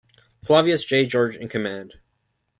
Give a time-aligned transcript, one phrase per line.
[0.43, 1.05] Flavius J.
[1.05, 1.99] George in command.